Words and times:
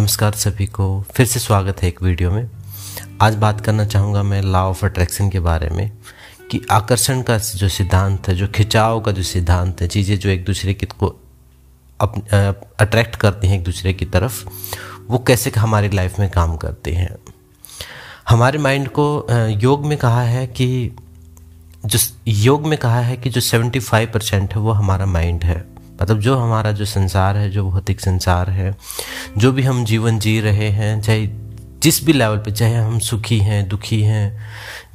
नमस्कार 0.00 0.32
सभी 0.32 0.66
को, 0.66 1.04
फिर 1.14 1.26
से 1.26 1.40
स्वागत 1.40 1.82
है 1.82 1.88
एक 1.88 2.02
वीडियो 2.02 2.30
में। 2.30 2.50
आज 3.22 3.34
बात 3.34 3.60
करना 3.60 3.84
चाहूँगा 3.84 4.22
मैं 4.22 4.42
लॉ 4.42 4.58
ऑफ़ 4.58 4.86
अट्रैक्शन 4.86 5.30
के 5.30 5.40
बारे 5.40 5.68
में, 5.68 5.90
कि 6.50 6.60
आकर्षण 6.70 7.22
का 7.22 7.38
जो 7.38 7.68
सिद्धांत 7.68 8.28
है, 8.28 8.34
जो 8.34 8.48
खिंचाव 8.48 9.00
का 9.00 9.12
जो 9.12 9.22
सिद्धांत 9.22 9.80
है, 9.80 9.88
चीज़ें 9.88 10.18
जो 10.18 10.28
एक 10.28 10.44
दूसरे 10.44 10.74
की 10.74 10.86
को 10.86 11.06
अट्रैक्ट 12.80 13.16
करती 13.16 13.48
हैं 13.48 13.58
एक 13.58 13.64
दूसरे 13.64 13.92
की 13.92 14.04
तरफ़, 14.04 14.48
वो 15.08 15.18
कैसे 15.18 15.52
हमारी 15.58 15.88
लाइफ 15.88 16.18
में 16.18 16.30
काम 16.30 16.56
करते 16.56 16.92
हैं। 16.92 17.16
हमारे 18.28 18.58
माइंड 18.58 18.88
को 18.88 19.26
योग 19.48 19.86
में 19.86 19.98
कहा 19.98 20.22
है 20.22 20.46
कि, 20.46 20.96
जो 21.86 21.98
योग 22.28 22.66
में 22.66 22.78
कहा 22.78 23.00
है 23.00 23.16
कि 23.16 23.30
जो 23.30 23.40
75 23.40 24.06
परसेंट 24.06 24.54
है, 24.54 24.60
वो 24.60 24.72
हमारा 24.72 25.06
माइंड 25.06 25.44
है। 25.44 25.69
मतलब 26.02 26.20
जो 26.20 26.36
हमारा 26.36 26.72
जो 26.72 26.84
संसार 26.84 27.36
है, 27.36 27.50
जो 27.50 27.70
भौतिक 27.70 28.00
संसार 28.00 28.50
है, 28.50 28.76
जो 29.38 29.52
भी 29.52 29.62
हम 29.62 29.84
जीवन 29.84 30.18
जी 30.18 30.40
रहे 30.40 30.68
हैं, 30.68 31.02
चाहे 31.02 31.28
जिस 31.82 32.04
भी 32.04 32.12
लेवल 32.12 32.36
पे, 32.36 32.50
चाहे 32.50 32.74
हम 32.74 32.98
सुखी 32.98 33.38
हैं, 33.38 33.68
दुखी 33.68 34.02
हैं, 34.02 34.40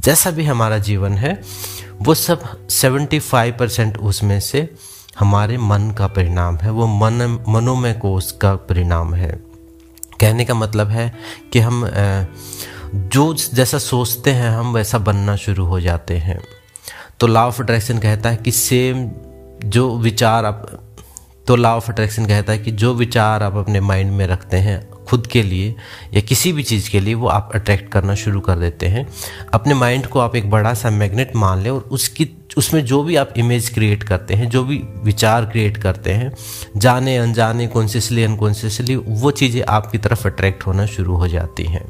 जैसा 0.01 0.31
भी 0.31 0.45
हमारा 0.45 0.77
जीवन 0.77 1.11
है, 1.11 1.41
वो 2.01 2.13
सब 2.13 2.67
75 2.69 3.51
परसेंट 3.51 3.97
उसमें 3.97 4.39
से 4.39 4.73
हमारे 5.19 5.57
मन 5.57 5.91
का 5.97 6.07
परिणाम 6.07 6.57
है। 6.57 6.71
वो 6.71 6.87
मन, 6.87 7.45
मनोमय 7.49 7.93
कोष 7.93 8.31
का 8.31 8.55
परिणाम 8.55 9.13
है। 9.13 9.39
कहने 10.19 10.45
का 10.45 10.53
मतलब 10.53 10.87
है 10.87 11.15
कि 11.53 11.59
हम 11.59 11.91
जो 12.95 13.33
जैसा 13.33 13.77
सोचते 13.77 14.31
हैं, 14.31 14.49
हम 14.49 14.73
वैसा 14.73 14.97
बनना 14.97 15.35
शुरू 15.35 15.65
हो 15.65 15.79
जाते 15.79 16.17
हैं। 16.17 16.39
तो 17.19 17.27
लॉ 17.27 17.47
ऑफ़ 17.47 17.63
अट्रैक्शन 17.63 17.97
कहता 17.97 18.29
है 18.29 18.37
कि 18.37 18.51
सेम 18.51 19.11
जो 19.65 19.97
विचार 19.97 20.45
आप 20.45 20.84
तो 21.47 21.55
लॉ 21.55 21.69
ऑफ़ 21.69 21.91
अट्रैक्शन 21.91 22.25
कहता 22.25 22.53
है 22.53 22.59
कि 22.59 22.71
जो 22.71 22.93
विचार 22.93 23.43
आप 23.43 23.55
अपने 23.55 23.79
माइंड 23.79 24.11
में 24.11 24.25
रखते 24.27 24.57
हैं, 24.57 24.87
खुद 25.05 25.27
के 25.27 25.41
लिए 25.43 25.75
या 26.13 26.21
किसी 26.21 26.51
भी 26.53 26.63
चीज़ 26.63 26.89
के 26.89 26.99
लिए, 26.99 27.13
वो 27.13 27.27
आप 27.27 27.51
अट्रैक्ट 27.55 27.91
करना 27.91 28.15
शुरू 28.15 28.39
कर 28.39 28.55
देते 28.55 28.87
हैं। 28.87 29.07
अपने 29.53 29.73
माइंड 29.73 30.05
को 30.05 30.19
आप 30.19 30.35
एक 30.35 30.49
बड़ा 30.49 30.73
सा 30.73 30.89
मैग्नेट 30.89 31.35
मान 31.35 31.61
लें 31.61 31.69
और 31.71 31.81
उसकी, 31.91 32.27
उसमें 32.57 32.85
जो 32.85 33.01
भी 33.03 33.15
आप 33.15 33.33
इमेज 33.37 33.69
क्रिएट 33.69 34.03
करते 34.03 34.33
हैं, 34.33 34.49
जो 34.49 34.63
भी 34.63 34.81
विचार 35.03 35.45
क्रिएट 35.45 35.77
करते 35.77 36.11
हैं, 36.11 36.31
जाने, 36.77 37.17
अनजाने 37.17 37.67
कॉन्शियसली 37.67 38.23
अनकॉन्शियसली 38.23 38.95
वो 38.95 39.31
चीज़ें 39.31 39.61
आपकी 39.69 39.97
तरफ़ 39.97 40.27
अट्रैक्ट 40.27 40.65
होना 40.67 40.85
शुरू 40.85 41.15
हो 41.15 41.27
जाती 41.27 41.63
हैं। 41.63 41.85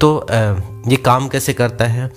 तो 0.00 0.26
ये 0.88 0.96
काम 0.96 1.28
कैसे 1.28 1.52
करता 1.52 1.84
है? 1.84 2.10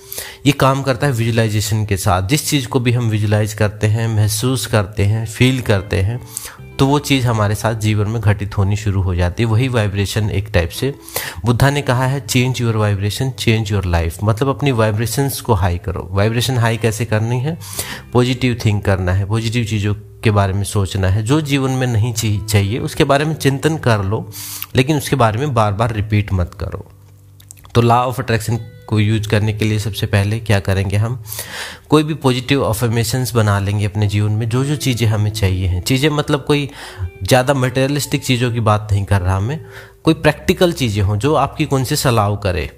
ये 0.46 0.52
काम 0.52 0.82
करता 0.82 1.06
है 1.06 1.12
विजुलाइजेशन 1.12 1.84
के 1.86 1.96
साथ। 1.96 2.28
जिस 2.28 2.48
चीज़ 2.50 2.68
को 2.68 2.80
भी 2.80 2.92
हम 2.92 3.08
विजुलाइज 3.08 3.54
करते 3.54 3.86
हैं, 3.86 4.08
महसूस 4.16 4.66
करते 4.66 5.04
हैं 5.04 5.26
फील 5.26 5.60
करते 5.60 6.00
हैं 6.00 6.20
तो 6.80 6.86
वो 6.86 6.98
चीज़ 6.98 7.26
हमारे 7.26 7.54
साथ 7.54 7.74
जीवन 7.74 8.08
में 8.08 8.20
घटित 8.20 8.56
होनी 8.58 8.76
शुरू 8.76 9.00
हो 9.02 9.14
जाती 9.14 9.42
है। 9.42 9.48
वही 9.48 9.68
वाइब्रेशन 9.68 10.30
एक 10.30 10.48
टाइप 10.48 10.70
से। 10.70 10.94
बुद्धा 11.44 11.70
ने 11.70 11.82
कहा 11.82 12.06
है 12.06 12.20
change 12.20 12.60
your 12.60 12.76
vibration 12.76 13.30
change 13.30 13.72
your 13.72 13.84
life 13.84 14.18
मतलब 14.24 14.48
अपनी 14.48 14.72
वाइब्रेशंस 14.72 15.40
को 15.40 15.54
हाई 15.54 15.78
करो। 15.78 16.08
वाइब्रेशन 16.10 16.58
हाई 16.58 16.76
कैसे 16.76 17.04
करनी 17.04 17.40
है? 17.40 17.58
पॉजिटिव 18.12 18.56
थिंक 18.64 18.84
करना 18.84 19.12
है। 19.12 19.26
पॉजिटिव 19.26 19.64
चीज़ों 19.64 19.94
के 20.24 20.30
बारे 20.30 20.52
में 20.52 20.64
सोचना 20.64 21.08
है। 21.08 21.22
जो 21.22 21.40
जीवन 21.40 21.70
में 21.70 21.86
नहीं 21.86 22.12
चाहिए 22.38 22.78
उसके 22.78 23.04
बारे 23.04 23.24
में 23.24 23.34
चिंतन 23.34 23.76
कर 23.78 24.04
लो, 24.04 24.30
लेकिन 24.76 24.96
उसके 24.96 25.16
बारे 25.16 25.38
में 25.38 25.54
बार 25.54 25.72
बार 25.72 25.92
रिपीट 25.92 26.32
मत 26.32 26.54
करो। 26.60 26.86
तो 27.74 27.82
लॉ 27.82 27.96
ऑफ़ 27.96 28.20
अट्रैक्शन 28.22 28.58
को 28.86 28.98
यूज़ 29.00 29.28
करने 29.28 29.52
के 29.52 29.64
लिए 29.64 29.78
सबसे 29.78 30.06
पहले 30.06 30.38
क्या 30.40 30.60
करेंगे 30.60 30.96
हम? 30.96 31.22
कोई 31.88 32.02
भी 32.02 32.14
पॉजिटिव 32.14 32.62
अफर्मेशंस 32.62 33.34
बना 33.34 33.58
लेंगे 33.58 33.84
अपने 33.84 34.06
जीवन 34.06 34.32
में 34.32 34.48
जो 34.48 34.64
जो 34.64 34.76
चीज़ें 34.76 35.06
हमें 35.08 35.30
चाहिए 35.30 35.66
हैं। 35.66 35.82
चीज़ें 35.82 36.10
मतलब 36.10 36.44
कोई 36.44 36.68
ज़्यादा 37.22 37.54
मटेरियलिस्टिक 37.54 38.24
चीज़ों 38.24 38.52
की 38.52 38.60
बात 38.60 38.88
नहीं 38.92 39.04
कर 39.04 39.20
रहा 39.20 39.40
मैं। 39.40 39.60
कोई 40.04 40.14
प्रैक्टिकल 40.14 40.72
चीज़ें 40.72 41.02
हों 41.02 41.16
जो 41.16 41.34
आपकी 41.34 41.64
कौन 41.64 41.84
से 41.84 42.08
अलाउ 42.08 42.36
करे। 42.36 42.70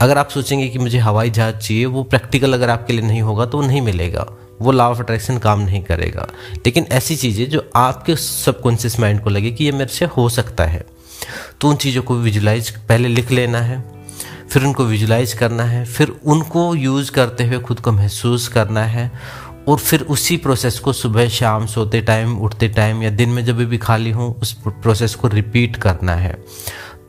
अगर 0.00 0.18
आप 0.18 0.28
सोचेंगे 0.28 0.68
कि 0.68 0.78
मुझे 0.78 0.98
हवाई 0.98 1.30
जहाज़ 1.30 1.56
चाहिए, 1.56 1.86
वो 1.86 2.02
प्रैक्टिकल 2.02 2.52
अगर 2.52 2.70
आपके 2.70 2.92
लिए 2.92 3.02
नहीं 3.02 3.22
होगा 3.22 3.46
तो 3.46 3.60
नहीं 3.60 3.82
मिलेगा। 3.82 4.26
वो 4.60 4.72
लॉ 4.72 4.90
ऑफ़ 4.90 5.00
अट्रैक्शन 5.00 5.38
काम 5.38 5.60
नहीं 5.60 5.82
करेगा। 5.82 6.28
लेकिन 6.66 6.84
ऐसी 6.84 7.16
चीज़ें 7.16 7.48
जो 7.50 7.70
आपके 7.76 8.16
सबकॉन्शियस 8.16 9.00
माइंड 9.00 9.20
को 9.20 9.30
लगे 9.30 9.50
कि 9.50 9.64
ये 9.64 9.72
मेरे 9.72 9.92
से 9.92 10.04
हो 10.04 10.28
सकता 10.28 10.64
है। 10.64 10.86
तो 11.60 11.68
उन 11.68 11.76
चीज़ों 11.76 12.02
को 12.02 12.14
विजुलाइज 12.14 12.70
पहले 12.70 13.08
लिख 13.08 13.30
लेना 13.30 13.60
है। 13.60 13.95
फिर 14.50 14.64
उनको 14.64 14.84
विजुलाइज 14.84 15.32
करना 15.32 15.62
है, 15.62 15.84
फिर 15.84 16.16
उनको 16.26 16.74
यूज़ 16.74 17.10
करते 17.12 17.44
हुए 17.44 17.58
खुद 17.58 17.80
को 17.80 17.92
महसूस 17.92 18.48
करना 18.48 18.84
है 18.84 19.10
और 19.68 19.78
फिर 19.78 20.02
उसी 20.02 20.36
प्रोसेस 20.36 20.78
को 20.78 20.92
सुबह 20.92 21.28
शाम 21.28 21.66
सोते 21.66 22.00
टाइम, 22.00 22.36
उठते 22.38 22.68
टाइम 22.68 23.02
या 23.02 23.10
दिन 23.10 23.28
में 23.28 23.44
जब 23.44 23.58
भी 23.58 23.78
खाली 23.78 24.10
हूँ, 24.10 24.34
उस 24.40 24.52
प्रोसेस 24.68 25.14
को 25.14 25.28
रिपीट 25.28 25.76
करना 25.76 26.14
है। 26.14 26.36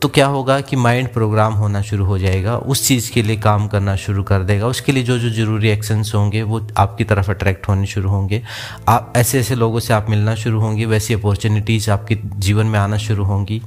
तो 0.02 0.08
क्या 0.08 0.26
होगा 0.28 0.60
कि 0.62 0.76
माइंड 0.76 1.08
प्रोग्राम 1.14 1.54
होना 1.54 1.82
शुरू 1.82 2.06
हो 2.06 2.18
जाएगा, 2.18 2.58
उस 2.58 2.88
चीज़ 2.88 3.12
के 3.12 3.22
लिए 3.22 3.36
काम 3.38 3.68
करना 3.68 3.96
शुरू 3.96 4.24
कर 4.24 4.44
देगा। 4.44 4.68
उसके 4.68 4.92
लिए 4.92 5.04
जो 5.04 5.18
जो 5.20 5.30
ज़रूरी 5.30 5.70
एक्शंस 5.70 6.12
होंगे, 6.16 6.42
वो 6.44 6.68
आपकी 6.78 7.04
तरफ़ 7.04 7.32
अट्रैक्ट 7.32 7.68
होने 7.68 7.86
शुरू 7.86 8.10
होंगे। 8.10 8.42
आप 8.88 9.14
ऐसे 9.16 9.40
ऐसे 9.40 9.56
लोगों 9.56 9.80
से 9.80 9.94
आप 9.94 10.10
मिलना 10.10 10.36
शुरू 10.36 10.60
होंगे, 10.60 10.86
वैसी 10.86 11.14
अपॉर्चुनिटीज़ 11.14 11.92
आपके 11.92 12.18
जीवन 12.38 12.66
में 12.66 12.80
आना 12.80 12.98
शुरू 12.98 13.24
होंगी। 13.24 13.62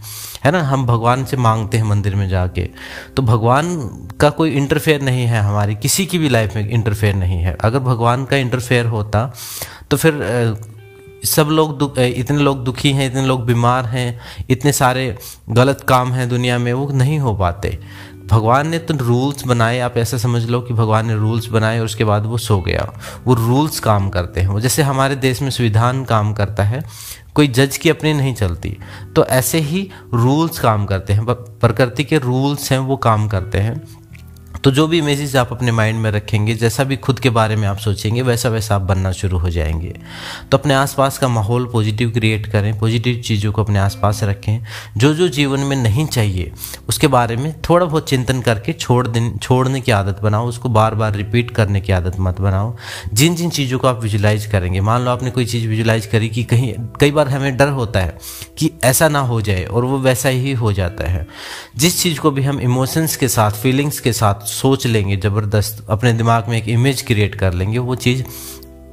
है 0.44 0.52
ना? 0.52 0.62
हम 0.62 0.86
भगवान 0.86 1.24
से 1.24 1.36
मांगते 1.36 1.78
हैं 1.78 1.84
मंदिर 1.84 2.14
में 2.14 2.28
जाके। 2.28 2.68
तो 3.16 3.22
भगवान 3.22 3.76
का 4.20 4.30
कोई 4.30 4.50
इंटरफेयर 4.50 5.02
नहीं 5.02 5.24
है 5.24 5.40
हमारी, 5.40 5.74
किसी 5.74 6.06
की 6.06 6.18
भी 6.18 6.28
लाइफ 6.28 6.56
में 6.56 6.68
इंटरफेयर 6.68 7.14
नहीं 7.14 7.38
है। 7.38 7.56
अगर 7.60 7.78
भगवान 7.78 8.24
का 8.24 8.36
इंटरफेयर 8.36 8.86
होता 8.86 9.32
तो 9.90 9.96
फिर 9.96 10.14
सब 11.24 11.46
लोग 11.46 11.98
इतने 11.98 12.38
लोग 12.38 12.64
दुखी 12.64 12.92
हैं, 12.92 13.06
इतने 13.06 13.26
लोग 13.26 13.44
बीमार 13.44 13.86
हैं, 13.86 14.20
इतने 14.50 14.72
सारे 14.72 15.16
गलत 15.50 15.80
काम 15.80 16.12
हैं 16.12 16.28
दुनिया 16.28 16.58
में, 16.58 16.72
वो 16.72 16.88
नहीं 16.88 17.18
हो 17.18 17.34
पाते। 17.36 17.78
भगवान 18.26 18.68
ने 18.68 18.78
तो 18.78 18.94
रूल्स 18.96 19.44
बनाए, 19.46 19.78
आप 19.80 19.96
ऐसा 19.96 20.18
समझ 20.18 20.44
लो 20.44 20.60
कि 20.60 20.74
भगवान 20.74 21.06
ने 21.06 21.14
रूल्स 21.14 21.46
बनाए 21.46 21.78
और 21.78 21.84
उसके 21.84 22.04
बाद 22.04 22.26
वो 22.26 22.38
सो 22.38 22.58
गया। 22.60 22.90
वो 23.26 23.34
रूल्स 23.34 23.80
काम 23.80 24.08
करते 24.08 24.40
हैं। 24.40 24.60
जैसे 24.60 24.82
हमारे 24.82 25.16
देश 25.16 25.42
में 25.42 25.50
संविधान 25.50 26.04
काम 26.04 26.32
करता 26.32 26.62
है, 26.62 26.82
कोई 27.34 27.48
जज 27.48 27.76
की 27.76 27.90
अपनी 27.90 28.12
नहीं 28.12 28.34
चलती 28.34 28.76
तो 29.16 29.24
ऐसे 29.24 29.58
ही 29.60 29.88
रूल्स 30.14 30.58
काम 30.58 30.84
करते 30.86 31.12
हैं। 31.12 31.24
प्रकृति 31.24 32.04
के 32.04 32.18
रूल्स 32.18 32.70
हैं, 32.72 32.78
वो 32.78 32.96
काम 32.96 33.28
करते 33.28 33.58
हैं। 33.58 33.99
तो 34.64 34.70
जो 34.70 34.86
भी 34.86 34.98
इमेजेस 34.98 35.36
आप 35.36 35.52
अपने 35.52 35.72
माइंड 35.72 36.00
में 36.00 36.10
रखेंगे, 36.10 36.54
जैसा 36.54 36.84
भी 36.84 36.96
खुद 36.96 37.20
के 37.20 37.30
बारे 37.30 37.56
में 37.56 37.68
आप 37.68 37.78
सोचेंगे, 37.78 38.22
वैसा 38.22 38.48
वैसा 38.48 38.74
आप 38.74 38.80
बनना 38.80 39.12
शुरू 39.12 39.38
हो 39.38 39.50
जाएँगे। 39.50 39.98
तो 40.50 40.58
अपने 40.58 40.74
आसपास 40.74 41.18
का 41.18 41.28
माहौल 41.28 41.66
पॉजिटिव 41.66 42.10
क्रिएट 42.10 42.46
करें 42.46 42.78
पॉजिटिव 42.78 43.22
चीज़ों 43.24 43.52
को 43.52 43.64
अपने 43.64 43.78
आसपास 43.78 44.22
रखें। 44.22 44.64
जो 44.96 45.14
जो 45.14 45.28
जीवन 45.28 45.60
में 45.60 45.76
नहीं 45.76 46.06
चाहिए, 46.06 46.52
उसके 46.88 47.06
बारे 47.06 47.36
में 47.36 47.60
थोड़ा 47.70 47.86
बहुत 47.86 48.08
चिंतन 48.08 48.40
करके 48.40 48.72
छोड़ 48.72 49.08
दिन, 49.08 49.38
छोड़ने 49.42 49.80
की 49.80 49.92
आदत 49.92 50.20
बनाओ, 50.22 50.46
उसको 50.46 50.68
बार 50.68 50.94
बार 50.94 51.14
रिपीट 51.14 51.50
करने 51.50 51.80
की 51.80 51.92
आदत 51.92 52.16
मत 52.20 52.40
बनाओ। 52.40 52.76
जिन 53.14 53.36
जिन 53.36 53.50
चीज़ों 53.50 53.78
को 53.78 53.88
आप 53.88 54.02
विजुलाइज 54.02 54.46
करेंगे, 54.46 54.80
मान 54.80 55.02
लो 55.02 55.10
आपने 55.10 55.30
कोई 55.30 55.44
चीज़ 55.44 55.68
विजुलाइज 55.68 56.06
करी 56.06 56.28
कि 56.28 56.44
कहीं, 56.44 56.74
कई 57.00 57.10
बार 57.10 57.28
हमें 57.28 57.56
डर 57.56 57.68
होता 57.68 58.00
है 58.00 58.18
कि 58.58 58.70
ऐसा 58.84 59.08
ना 59.08 59.20
हो 59.20 59.40
जाए 59.40 59.64
और 59.64 59.84
वो 59.84 59.98
वैसा 59.98 60.28
ही 60.28 60.52
हो 60.52 60.72
जाता 60.72 61.10
है। 61.10 61.26
जिस 61.76 62.02
चीज़ 62.02 62.18
को 62.18 62.30
भी 62.30 62.42
हम 62.42 62.60
इमोशंस 62.60 63.16
के 63.16 63.28
साथ 63.28 63.50
फीलिंग्स 63.50 64.00
के 64.00 64.12
साथ 64.12 64.49
सोच 64.50 64.86
लेंगे, 64.86 65.16
ज़बरदस्त, 65.16 65.84
अपने 65.90 66.12
दिमाग 66.12 66.48
में 66.48 66.56
एक 66.58 66.68
इमेज 66.68 67.02
क्रिएट 67.02 67.34
कर 67.34 67.54
लेंगे, 67.54 67.78
वो 67.78 67.94
चीज़ 67.96 68.22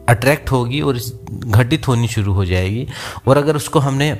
अट्रैक्ट 0.09 0.51
होगी 0.51 0.81
और 0.81 0.99
घटित 1.31 1.87
होनी 1.87 2.07
शुरू 2.07 2.33
हो 2.33 2.45
जाएगी। 2.45 2.87
और 3.27 3.37
अगर 3.37 3.55
उसको 3.55 3.79
हमने 3.79 4.17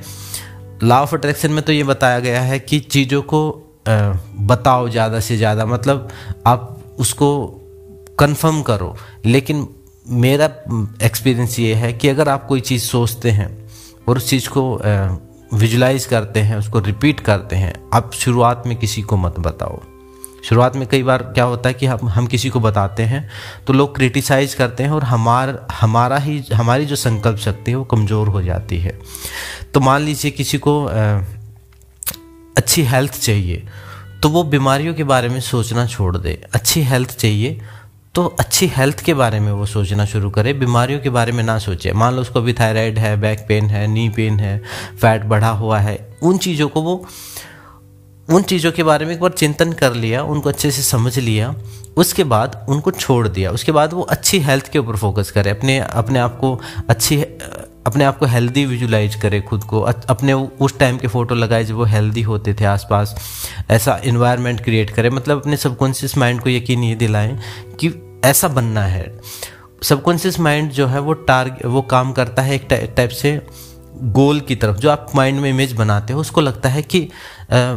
लॉ 0.82 0.96
ऑफ़ 0.96 1.14
अट्रैक्शन 1.14 1.52
में 1.52 1.62
तो 1.64 1.72
ये 1.72 1.84
बताया 1.84 2.18
गया 2.20 2.40
है 2.42 2.58
कि 2.58 2.78
चीज़ों 2.80 3.22
को 3.24 3.40
बताओ 3.88 4.88
ज़्यादा 4.88 5.20
से 5.20 5.36
ज़्यादा 5.36 5.66
मतलब 5.66 6.08
आप 6.46 6.94
उसको 6.98 7.30
कंफर्म 8.18 8.62
करो। 8.62 8.94
लेकिन 9.26 9.66
मेरा 10.06 10.44
एक्सपीरियंस 11.04 11.58
ये 11.58 11.74
है 11.74 11.92
कि 11.92 12.08
अगर 12.08 12.28
आप 12.28 12.46
कोई 12.46 12.60
चीज़ 12.62 12.82
सोचते 12.82 13.30
हैं 13.30 13.48
और 14.08 14.16
उस 14.16 14.28
चीज़ 14.30 14.48
को 14.48 14.62
विजुलाइज 15.52 16.04
करते 16.06 16.40
हैं, 16.40 16.56
उसको 16.56 16.78
रिपीट 16.80 17.20
करते 17.20 17.56
हैं, 17.56 17.74
आप 17.94 18.10
शुरुआत 18.14 18.62
में 18.66 18.76
किसी 18.76 19.02
को 19.02 19.16
मत 19.16 19.38
बताओ। 19.40 19.80
शुरुआत 20.44 20.76
में 20.76 20.86
कई 20.88 21.02
बार 21.02 21.22
क्या 21.24 21.44
होता 21.44 21.68
है 21.68 21.74
कि 21.74 21.86
हम 21.86 22.08
हम 22.08 22.26
किसी 22.26 22.48
को 22.48 22.60
बताते 22.60 23.02
हैं 23.02 23.28
तो 23.66 23.72
लोग 23.72 23.94
क्रिटिसाइज 23.96 24.54
करते 24.54 24.82
हैं 24.82 24.90
और 24.90 25.04
हमार, 25.04 25.66
हमारा 25.72 26.16
ही, 26.18 26.38
हमारी 26.54 26.86
जो 26.86 26.96
संकल्प 26.96 27.38
शक्ति 27.38 27.70
है 27.70 27.76
वो 27.76 27.84
कमज़ोर 27.86 28.28
हो 28.28 28.42
जाती 28.42 28.78
है। 28.78 28.98
तो 29.74 29.80
मान 29.80 30.02
लीजिए 30.02 30.30
किसी 30.30 30.58
को 30.58 30.82
अच्छी 32.56 32.82
हेल्थ 32.84 33.20
चाहिए 33.20 33.66
तो 34.22 34.28
वो 34.28 34.42
बीमारियों 34.44 34.94
के 34.94 35.04
बारे 35.04 35.28
में 35.28 35.40
सोचना 35.40 35.86
छोड़ 35.86 36.16
दे। 36.16 36.40
अच्छी 36.54 36.82
हेल्थ 36.82 37.16
चाहिए 37.16 37.60
तो 38.14 38.24
अच्छी 38.40 38.66
हेल्थ 38.66 39.00
के 39.04 39.14
बारे 39.14 39.40
में 39.40 39.50
वो 39.52 39.66
सोचना 39.66 40.04
शुरू 40.04 40.30
करे। 40.30 40.52
बीमारियों 40.54 41.00
के 41.00 41.10
बारे 41.10 41.32
में 41.32 41.42
ना 41.44 41.58
सोचे। 41.58 41.92
मान 41.92 42.14
लो 42.14 42.20
उसको 42.20 42.40
भी 42.40 42.52
थायराइड 42.52 42.98
है 42.98 43.16
बैक 43.20 43.44
पेन 43.48 43.66
है 43.66 43.86
नी 43.86 44.08
पेन 44.08 44.40
है 44.40 44.58
फैट 45.00 45.24
बढ़ा 45.24 45.50
हुआ 45.50 45.78
है, 45.78 45.98
उन 46.22 46.38
चीज़ों 46.38 46.68
को 46.68 46.82
वो 46.82 47.04
उन 48.28 48.42
चीज़ों 48.42 48.70
के 48.72 48.82
बारे 48.82 49.06
में 49.06 49.12
एक 49.14 49.20
बार 49.20 49.30
चिंतन 49.30 49.72
कर 49.72 49.94
लिया 49.94 50.22
उनको 50.22 50.48
अच्छे 50.48 50.70
से 50.70 50.82
समझ 50.82 51.18
लिया 51.18 51.54
उसके 51.96 52.24
बाद 52.24 52.66
उनको 52.68 52.90
छोड़ 52.90 53.28
दिया। 53.28 53.50
उसके 53.50 53.72
बाद 53.72 53.92
वो 53.92 54.02
अच्छी 54.02 54.38
हेल्थ 54.40 54.70
के 54.72 54.78
ऊपर 54.78 54.96
फोकस 54.96 55.30
करे 55.30 55.50
अपने 55.50 55.78
अपने 55.78 56.18
आप 56.18 56.36
को 56.38 56.60
अच्छी 56.88 57.20
अपने 57.86 58.04
आप 58.04 58.18
को 58.18 58.26
हेल्दी 58.26 58.64
विजुलाइज 58.66 59.14
करें 59.14 59.42
खुद 59.44 59.64
को। 59.64 59.80
अपने 59.80 60.32
उस 60.32 60.78
टाइम 60.78 60.98
के 60.98 61.08
फ़ोटो 61.08 61.34
लगाए 61.34 61.64
जब 61.64 61.74
वो 61.74 61.84
हेल्दी 61.84 62.22
होते 62.22 62.54
थे 62.54 62.64
आसपास 62.64 63.14
ऐसा 63.70 64.00
इन्वायरमेंट 64.04 64.60
क्रिएट 64.64 64.90
करें। 64.90 65.10
मतलब 65.10 65.40
अपने 65.40 65.56
सबकॉन्शियस 65.56 66.16
माइंड 66.18 66.40
को 66.40 66.50
यकीन 66.50 66.84
ये 66.84 66.94
दिलाएँ 66.94 67.38
कि 67.80 67.92
ऐसा 68.24 68.48
बनना 68.48 68.84
है। 68.84 69.20
सबकॉन्शियस 69.82 70.40
माइंड 70.40 70.70
जो 70.70 70.86
है 70.86 71.00
वो 71.00 71.12
टारग 71.12 71.58
वो 71.64 71.82
काम 71.82 72.12
करता 72.12 72.42
है 72.42 72.54
एक 72.54 72.68
टाइप 72.96 73.10
से 73.10 73.40
गोल 74.02 74.40
की 74.40 74.54
तरफ़। 74.56 74.76
जो 74.76 74.90
आप 74.90 75.12
माइंड 75.14 75.40
में 75.40 75.50
इमेज 75.50 75.72
बनाते 75.72 76.12
हो 76.12 76.20
उसको 76.20 76.40
लगता 76.40 76.68
है 76.68 76.82
कि 76.82 77.08
आ, 77.52 77.76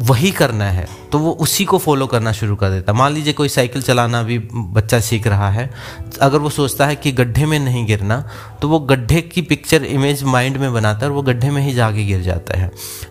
वही 0.00 0.30
करना 0.30 0.64
है 0.64 0.86
तो 1.12 1.18
वो 1.18 1.30
उसी 1.40 1.64
को 1.64 1.78
फॉलो 1.78 2.06
करना 2.06 2.32
शुरू 2.32 2.56
कर 2.56 2.70
देता 2.70 2.92
मान 2.92 3.12
लीजिए 3.12 3.32
कोई 3.32 3.48
साइकिल 3.48 3.82
चलाना 3.82 4.22
भी 4.22 4.38
बच्चा 4.54 5.00
सीख 5.00 5.26
रहा 5.26 5.50
है 5.50 5.66
तो 6.00 6.20
अगर 6.20 6.38
वो 6.38 6.50
सोचता 6.50 6.86
है 6.86 6.96
कि 6.96 7.12
गड्ढे 7.12 7.46
में 7.46 7.58
नहीं 7.58 7.86
गिरना 7.86 8.18
तो 8.62 8.68
वो 8.68 8.78
गड्ढे 8.80 9.20
की 9.22 9.42
पिक्चर 9.42 9.84
इमेज 9.84 10.22
माइंड 10.24 10.56
में 10.56 10.72
बनाता 10.72 10.98
है 10.98 11.06
और 11.06 11.12
वो 11.12 11.22
गड्ढे 11.22 11.50
में 11.50 11.62
ही 11.62 11.74
जाके 11.74 12.04
गिर 12.04 12.22
जाता 12.22 12.58
है। 12.58 12.70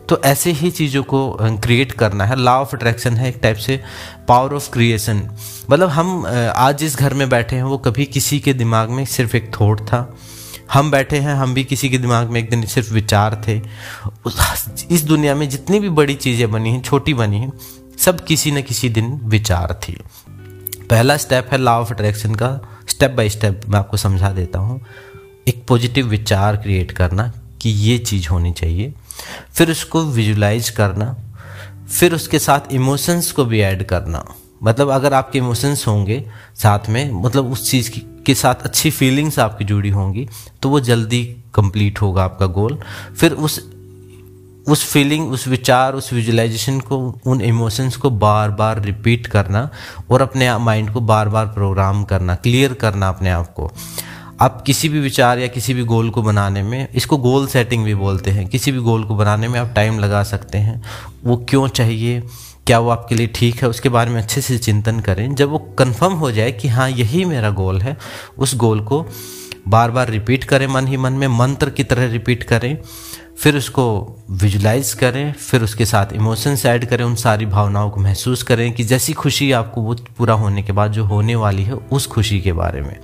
तो 0.10 0.22
ऐसे 0.25 0.51
ही 0.51 0.72
चीज़ों 0.72 1.04
को 1.04 1.38
क्रिएट 1.39 1.92
करना 1.92 2.25
है। 2.25 2.36
लॉ 2.36 2.51
ऑफ़ 2.51 2.75
अट्रैक्शन 2.75 3.16
है 3.16 3.30
एक 3.30 3.40
टाइप 3.44 3.57
से। 3.57 3.80
पावर 4.28 4.54
ऑफ़ 4.54 4.69
क्रिएशन 4.72 5.22
मतलब 5.69 5.90
हम 5.90 6.25
आज 6.56 6.78
जिस 6.78 6.98
घर 6.98 7.13
में 7.13 7.30
बैठे 7.30 7.56
हैं, 7.56 7.63
वो 7.63 7.78
कभी 7.78 8.06
किसी 8.06 8.40
के 8.40 8.54
दिमाग 8.54 8.90
में 8.90 9.04
सिर्फ़ 9.06 9.36
एक 9.38 9.51
थॉट 9.62 9.81
था। 9.81 10.01
हम 10.74 10.92
बैठे 10.92 11.19
हैं, 11.19 11.36
हम 11.36 11.54
भी 11.54 11.64
किसी 11.64 11.90
के 11.90 11.98
दिमाग 11.98 12.28
में 12.28 12.42
एक 12.42 12.50
दिन 12.50 12.66
सिर्फ़ 12.66 12.94
विचार 12.94 13.44
थे। 13.48 13.62
इस 14.92 15.04
दुनिया 15.04 15.36
में 15.36 15.50
जितनी 15.50 15.80
भी 15.80 15.90
बड़ी 15.90 16.16
चीज़ें 16.16 16.52
बनी 16.52 16.69
हैं, 16.69 16.81
छोटी 16.81 17.14
बनी 17.14 17.38
हैं, 17.38 17.54
सब 18.00 18.25
किसी 18.25 18.52
न 18.52 18.62
किसी 18.62 18.90
दिन 18.90 19.22
विचार 19.24 19.80
थी। 19.84 19.98
पहला 20.90 21.18
स्टेप 21.18 21.50
है 21.52 21.58
लॉ 21.58 21.72
ऑफ़ 21.72 21.94
अट्रैक्शन 21.94 22.36
का। 22.36 22.80
स्टेप 22.90 23.12
बाय 23.12 23.30
स्टेप 23.30 23.62
मैं 23.69 23.80
आपको 23.80 23.98
समझा 23.98 24.31
देता 24.31 24.60
हूँ। 24.60 24.86
एक 25.48 25.66
पॉजिटिव 25.68 26.08
विचार 26.08 26.56
क्रिएट 26.56 26.92
करना 26.92 27.34
कि 27.62 27.69
ये 27.69 27.98
चीज़ 27.98 28.30
होनी 28.30 28.52
चाहिए। 28.52 28.94
फिर 29.54 29.72
उसको 29.72 30.04
विजुलाइज 30.04 30.69
करना। 30.69 31.18
फिर 32.00 32.14
उसके 32.14 32.40
साथ 32.40 32.74
इमोशंस 32.74 33.31
को 33.31 33.46
भी 33.46 33.62
ऐड 33.62 33.84
करना। 33.84 34.25
मतलब 34.64 34.90
अगर 34.90 35.14
आपके 35.14 35.38
इमोशंस 35.38 35.88
होंगे 35.88 36.30
साथ 36.56 36.80
में 36.90 37.12
मतलब 37.12 37.52
उस 37.52 37.72
चीज़ 37.72 37.90
की 37.90 38.17
के 38.27 38.35
साथ 38.35 38.63
अच्छी 38.63 38.91
फीलिंग्स 38.91 39.39
आपकी 39.39 39.65
जुड़ी 39.65 39.89
होंगी 39.89 40.27
तो 40.62 40.69
वो 40.69 40.79
जल्दी 40.79 41.24
कंप्लीट 41.53 42.01
होगा 42.01 42.24
आपका 42.24 42.45
गोल 42.45 42.79
फिर 43.19 43.31
उस 43.31 43.59
उस 44.68 44.83
फीलिंग 44.85 45.31
उस 45.31 45.47
विचार, 45.47 45.94
उस 45.94 46.12
विजुलाइजेशन 46.13 46.79
को, 46.79 46.97
उन 47.25 47.41
इमोशंस 47.41 47.95
को 47.95 48.09
बार 48.09 48.51
बार 48.51 48.81
रिपीट 48.81 49.27
करना 49.27 49.69
और 50.12 50.21
अपने 50.21 50.57
माइंड 50.57 50.89
को 50.94 51.01
बार 51.01 51.29
बार 51.29 51.45
प्रोग्राम 51.45 52.03
करना 52.03 52.35
क्लियर 52.35 52.74
करना 52.74 53.09
अपने 53.09 53.29
आप 53.29 53.53
को. 53.53 53.71
आप 54.41 54.62
किसी 54.62 54.89
भी 54.89 55.00
विचार 55.00 55.39
या 55.39 55.47
किसी 55.47 55.73
भी 55.73 55.83
गोल 55.83 56.09
को 56.09 56.21
बनाने 56.21 56.63
में, 56.63 56.88
इसको 56.94 57.18
गोल 57.18 57.47
सेटिंग 57.47 57.85
भी 57.85 57.95
बोलते 57.95 58.31
हैं, 58.31 58.47
किसी 58.47 58.71
भी 58.71 58.80
गोल 58.80 59.03
को 59.03 59.15
बनाने 59.15 59.47
में 59.47 59.59
आप 59.59 59.71
टाइम 59.75 60.00
लगा 60.00 60.23
सकते 60.23 60.57
हैं. 60.57 60.81
वो 61.23 61.38
क्यों 61.50 61.68
चाहिए? 61.68 62.23
क्या 62.68 62.80
वो 62.80 62.90
आपके 62.90 63.16
लिए 63.16 63.28
ठीक 63.28 63.62
है? 63.62 63.69
उसके 63.69 63.90
बारे 63.90 64.12
में 64.12 64.22
अच्छे 64.22 64.42
से 64.42 64.58
चिंतन 64.58 65.00
करें। 65.00 65.36
जब 65.36 65.50
वो 65.50 65.58
कंफर्म 65.58 66.14
हो 66.14 66.31
जाए 66.31 66.52
कि 66.52 66.68
हाँ 66.68 66.90
यही 66.90 67.25
मेरा 67.25 67.50
गोल 67.50 67.81
है, 67.81 67.98
उस 68.38 68.56
गोल 68.56 68.80
को 68.80 69.06
बार 69.68 69.92
बार 69.92 70.10
रिपीट 70.10 70.44
करें 70.44 70.68
मन 70.68 70.88
ही 70.88 70.98
मन 70.98 71.14
में, 71.14 71.28
मंत्र 71.28 71.69
की 71.69 71.84
तरह 71.84 72.12
रिपीट 72.12 72.44
करें, 72.44 72.78
फिर 73.38 73.58
उसको 73.58 74.18
विजुलाइज 74.31 74.94
करें, 74.94 75.34
फिर 75.34 75.64
उसके 75.64 75.86
साथ 75.86 76.06
इमोशंस 76.14 76.66
ऐड 76.66 76.86
करें, 76.86 77.06
उन 77.06 77.16
सारी 77.16 77.46
भावनाओं 77.46 77.90
को 77.90 78.00
महसूस 78.00 78.44
करें 78.44 78.72
कि 78.74 78.84
जैसी 78.84 79.14
खुशी 79.14 79.52
आपको 79.52 79.81
वो 79.81 79.96
पूरा 80.18 80.34
होने 80.34 80.64
के 80.64 80.72
बाद, 80.72 80.92
जो 80.92 81.04
होने 81.04 81.36
वाली 81.36 81.64
है, 81.64 81.74
उस 81.74 82.08
खुशी 82.08 82.42
के 82.42 82.54
बारे 82.54 82.81
में। 82.81 83.00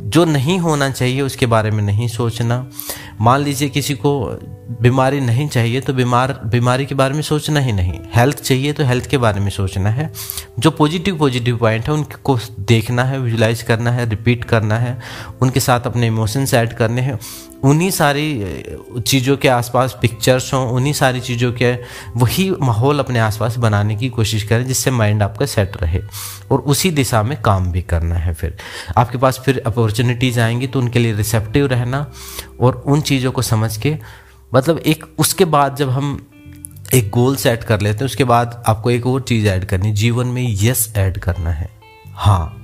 जो 0.00 0.24
नहीं 0.24 0.58
होना 0.58 0.90
चाहिए, 0.90 1.20
उसके 1.20 1.46
बारे 1.46 1.70
में 1.70 1.82
नहीं 1.82 2.08
सोचना। 2.08 2.66
मान 3.20 3.40
लीजिए 3.40 3.68
किसी 3.68 3.94
को 3.94 4.38
बीमारी 4.80 5.20
नहीं 5.20 5.48
चाहिए 5.48 5.80
तो 5.80 5.92
बीमार, 5.92 6.40
बीमारी 6.46 6.86
के 6.86 6.94
बारे 6.94 7.14
में 7.14 7.22
सोचना 7.22 7.60
ही 7.60 7.72
नहीं। 7.72 8.00
हेल्थ 8.14 8.36
चाहिए 8.36 8.72
तो 8.72 8.84
हेल्थ 8.84 9.06
के 9.06 9.18
बारे 9.18 9.40
में 9.40 9.50
सोचना 9.50 9.90
है। 9.90 10.12
जो 10.58 10.70
पॉजिटिव 10.70 11.18
पॉजिटिव 11.18 11.56
पॉइंट 11.56 11.86
है, 11.86 11.92
उनको 11.92 12.38
देखना 12.60 13.04
है 13.04 13.18
विजुलाइज 13.18 13.62
करना 13.62 13.90
है 13.90 14.08
रिपीट 14.08 14.44
करना 14.44 14.78
है, 14.78 14.98
उनके 15.40 15.60
साथ 15.60 15.80
अपने 15.80 16.06
इमोशंस 16.06 16.54
ऐड 16.54 16.72
करने 16.72 17.00
हैं। 17.00 17.18
उन्हीं 17.64 17.90
सारी 17.90 18.64
चीज़ों 19.06 19.36
के 19.36 19.48
आसपास 19.48 19.96
पिक्चर्स 20.02 20.52
हों, 20.54 20.68
उन्हीं 20.68 20.92
सारी 20.92 21.20
चीज़ों 21.20 21.52
के, 21.52 21.72
वही 22.16 22.50
माहौल 22.62 22.98
अपने 22.98 23.18
आसपास 23.18 23.56
बनाने 23.58 23.96
की 23.96 24.08
कोशिश 24.08 24.42
करें, 24.42 24.66
जिससे 24.66 24.90
माइंड 24.90 25.22
आपका 25.22 25.46
सेट 25.46 25.76
रहे। 25.82 26.00
और 26.50 26.58
उसी 26.58 26.90
दिशा 26.90 27.22
में 27.22 27.40
काम 27.42 27.70
भी 27.72 27.82
करना 27.82 28.14
है 28.14 28.34
फिर। 28.34 28.56
आपके 28.96 29.18
पास 29.18 29.40
फिर 29.44 29.62
अपॉर्चुनिटीज़ 29.66 30.40
आएँगी 30.40 30.66
तो 30.66 30.80
उनके 30.80 30.98
लिए 30.98 31.14
रिसेप्टिव 31.14 31.66
रहना, 31.66 32.10
और 32.60 32.82
उन 32.86 33.00
चीज़ों 33.06 33.32
को 33.32 33.42
समझ 33.42 33.76
के 33.76 33.96
मतलब 34.54 34.78
एक, 34.78 35.04
उसके 35.18 35.44
बाद 35.44 35.76
जब 35.76 35.90
हम 35.90 36.26
एक 36.94 37.10
गोल 37.10 37.36
सेट 37.36 37.64
कर 37.64 37.80
लेते 37.80 37.98
हैं, 37.98 38.06
उसके 38.06 38.24
बाद 38.24 38.62
आपको 38.66 38.90
एक 38.90 39.06
और 39.06 39.20
चीज़ 39.20 39.46
ऐड 39.46 39.64
करनी, 39.64 39.92
जीवन 39.92 40.26
में 40.26 40.56
यस 40.62 40.92
ऐड 40.96 41.18
करना 41.18 41.50
है। 41.50 41.70
हाँ। 42.14 42.62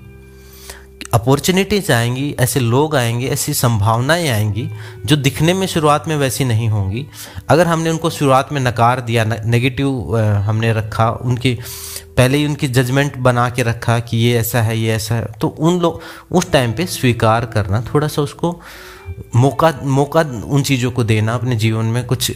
अपॉर्चुनिटीज़ 1.15 1.93
आएँगी, 1.93 2.35
ऐसे 2.41 2.61
लोग 2.61 2.94
आएँगे, 2.97 3.27
ऐसी 3.27 3.55
संभावनाएँ 3.55 4.29
आएँगी, 4.29 4.69
जो 5.06 5.17
दिखने 5.17 5.55
में 5.55 5.67
शुरुआत 5.67 6.09
में 6.09 6.17
वैसी 6.17 6.44
नहीं 6.44 6.69
होंगी। 6.69 7.06
अगर 7.49 7.67
हमने 7.67 7.91
उनको 7.91 8.11
शुरुआत 8.11 8.53
में 8.53 8.61
नकार 8.61 9.00
दिया 9.00 9.25
नेगेटिव 9.25 10.19
हमने 10.19 10.73
रखा, 10.73 11.11
उनकी 11.11 11.59
पहले 12.17 12.38
ही 12.38 12.47
उनकी 12.47 12.69
जजमेंट 12.69 13.17
बना 13.19 13.49
के 13.50 13.62
रखा 13.62 13.99
कि 14.00 14.17
ये 14.17 14.38
ऐसा 14.38 14.62
है, 14.62 14.79
ये 14.79 14.93
ऐसा 14.93 15.14
है। 15.14 15.26
तो 15.41 15.49
उन 15.49 15.81
लोग, 15.81 16.00
उस 16.31 16.50
टाइम 16.53 16.73
पे 16.73 16.87
स्वीकार 16.87 17.47
करना, 17.47 17.81
थोड़ा 17.94 18.09
सा 18.09 18.23
उसको 18.23 18.61
मौका 19.37 19.73
मौका 19.85 20.20
उन 20.47 20.62
चीज़ों 20.62 20.91
को 20.91 21.05
देना 21.05 21.35
अपने 21.35 21.56
जीवन 21.56 21.85
में 21.85 22.05
कुछ 22.06 22.32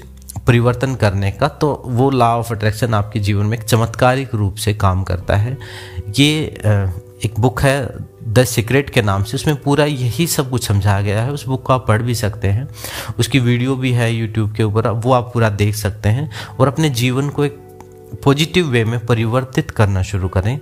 परिवर्तन 0.46 0.94
करने 0.94 1.30
का 1.30 1.48
तो 1.50 1.82
वो 1.86 2.10
लॉ 2.10 2.26
ऑफ़ 2.28 2.52
अट्रैक्शन 2.54 2.94
आपके 2.94 3.20
जीवन 3.20 3.46
में 3.46 3.56
एक 3.58 3.64
चमत्कारिक 3.64 4.34
रूप 4.34 4.54
से 4.54 4.74
काम 4.74 5.02
करता 5.04 5.36
है। 5.36 5.56
ये 6.18 6.28
एक 7.24 7.40
बुक 7.40 7.60
है 7.62 7.88
द 8.28 8.44
सीक्रेट 8.44 8.90
के 8.90 9.02
नाम 9.02 9.22
से, 9.22 9.34
उसमें 9.34 9.56
पूरा 9.56 9.84
यही 9.84 10.26
सब 10.26 10.50
कुछ 10.50 10.66
समझाया 10.66 11.00
गया 11.00 11.22
है। 11.22 11.32
उस 11.32 11.46
बुक 11.46 11.62
को 11.62 11.72
आप 11.72 11.86
पढ़ 11.88 12.02
भी 12.02 12.14
सकते 12.14 12.48
हैं। 12.48 12.68
उसकी 13.18 13.40
वीडियो 13.40 13.76
भी 13.76 13.92
है 13.92 14.12
यूट्यूब 14.14 14.54
के 14.54 14.62
ऊपर, 14.62 14.88
वो 14.88 15.12
आप 15.12 15.30
पूरा 15.34 15.50
देख 15.50 15.74
सकते 15.74 16.08
हैं। 16.08 16.30
और 16.60 16.68
अपने 16.68 16.90
जीवन 16.90 17.28
को 17.28 17.44
एक 17.44 17.58
पॉजिटिव 18.24 18.66
वे 18.66 18.84
में 18.84 18.98
परिवर्तित 19.06 19.70
करना 19.70 20.02
शुरू 20.02 20.28
करें। 20.28 20.58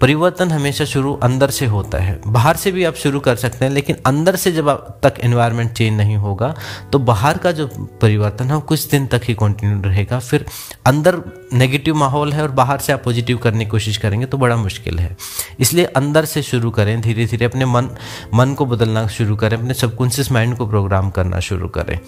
परिवर्तन 0.00 0.50
हमेशा 0.50 0.84
शुरू 0.84 1.12
अंदर 1.22 1.50
से 1.50 1.66
होता 1.66 1.98
है। 1.98 2.20
बाहर 2.26 2.56
से 2.56 2.72
भी 2.72 2.84
आप 2.84 2.94
शुरू 2.94 3.20
कर 3.20 3.36
सकते 3.36 3.64
हैं, 3.64 3.72
लेकिन 3.72 3.96
अंदर 4.06 4.36
से 4.36 4.52
जब 4.52 4.70
तक 5.02 5.14
एनवायरनमेंट 5.20 5.72
चेंज 5.72 5.96
नहीं 5.96 6.16
होगा 6.16 6.54
तो 6.92 6.98
बाहर 7.00 7.38
का 7.38 7.52
जो 7.52 7.66
परिवर्तन 8.02 8.44
है, 8.44 8.54
वो 8.54 8.60
कुछ 8.60 8.88
दिन 8.88 9.06
तक 9.06 9.20
ही 9.24 9.34
कंटिन्यू 9.34 9.80
रहेगा। 9.82 10.18
फिर 10.18 10.44
अंदर 10.86 11.20
नेगेटिव 11.52 11.94
माहौल 11.94 12.32
है 12.32 12.42
और 12.42 12.50
बाहर 12.52 12.78
से 12.78 12.92
आप 12.92 13.02
पॉजिटिव 13.04 13.38
करने 13.38 13.64
की 13.64 13.70
कोशिश 13.70 13.96
करेंगे 13.96 14.26
तो 14.26 14.38
बड़ा 14.38 14.56
मुश्किल 14.56 14.98
है। 14.98 15.16
इसलिए 15.60 15.84
अंदर 15.96 16.24
से 16.24 16.42
शुरू 16.42 16.70
करें 16.70 17.00
धीरे 17.00 17.26
धीरे 17.26 17.44
अपने 17.44 17.64
मन 17.64 17.90
मन 18.34 18.54
को 18.54 18.66
बदलना 18.66 19.06
शुरू 19.08 19.36
करें, 19.36 19.56
अपने 19.58 19.74
सबकॉन्शियस 19.74 20.32
माइंड 20.32 20.56
को 20.56 20.66
प्रोग्राम 20.66 21.10
करना 21.10 21.40
शुरू 21.40 21.68
करें। 21.68 21.98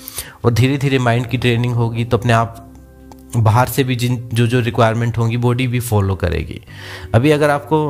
और 0.44 0.52
धीरे 0.52 0.78
धीरे 0.78 0.98
माइंड 0.98 1.26
की 1.26 1.38
ट्रेनिंग 1.38 1.74
होगी 1.74 2.04
तो 2.04 2.18
अपने 2.18 2.32
आप 2.32 2.64
बाहर 3.36 3.68
से 3.68 3.84
भी 3.84 3.96
जिन, 3.96 4.16
जो 4.32 4.46
जो 4.46 4.60
रिक्वायरमेंट 4.60 5.18
होंगी 5.18 5.36
बॉडी 5.36 5.66
भी 5.66 5.80
फॉलो 5.80 6.14
करेगी। 6.16 6.60
अभी 7.14 7.30
अगर 7.30 7.50
आपको 7.50 7.88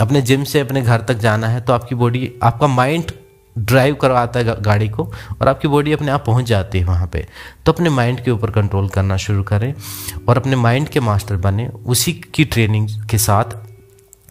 अपने 0.00 0.22
जिम 0.22 0.44
से 0.44 0.60
अपने 0.60 0.82
घर 0.82 1.00
तक 1.00 1.18
जाना 1.18 1.48
है 1.48 1.60
तो 1.60 1.72
आपकी 1.72 1.94
बॉडी 1.94 2.32
आपका 2.42 2.66
माइंड 2.68 3.12
ड्राइव 3.56 3.94
करवाता 3.94 4.40
है 4.40 4.60
गाड़ी 4.62 4.88
को, 4.88 5.04
और 5.32 5.48
आपकी 5.48 5.68
बॉडी 5.68 5.92
अपने 5.92 6.10
आप 6.10 6.24
पहुँच 6.26 6.46
जाती 6.46 6.78
है 6.78 6.84
वहाँ 6.84 7.06
पे। 7.06 7.26
तो 7.66 7.72
अपने 7.72 7.90
माइंड 7.90 8.22
के 8.24 8.30
ऊपर 8.30 8.50
कंट्रोल 8.50 8.88
करना 8.88 9.16
शुरू 9.16 9.42
करें, 9.42 9.74
और 10.28 10.36
अपने 10.36 10.56
माइंड 10.56 10.88
के 10.88 11.00
मास्टर 11.00 11.36
बने, 11.38 11.66
उसी 11.66 12.12
की 12.34 12.44
ट्रेनिंग 12.44 12.88
के 13.10 13.18
साथ 13.18 13.56